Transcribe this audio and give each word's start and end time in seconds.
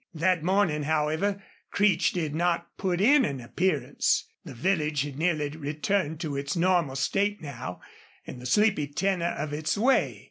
That 0.15 0.41
morning, 0.41 0.81
however, 0.81 1.43
Creech 1.69 2.11
did 2.11 2.33
not 2.33 2.75
put 2.75 2.99
in 2.99 3.23
an 3.23 3.39
appearance. 3.39 4.25
The 4.43 4.55
village 4.55 5.03
had 5.03 5.19
nearly 5.19 5.49
returned 5.49 6.19
to 6.21 6.35
its 6.35 6.55
normal 6.55 6.95
state 6.95 7.39
now, 7.39 7.81
and 8.25 8.41
the 8.41 8.47
sleepy 8.47 8.87
tenor 8.87 9.35
of 9.37 9.53
its 9.53 9.77
way. 9.77 10.19